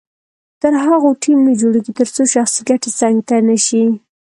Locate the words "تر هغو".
0.61-1.09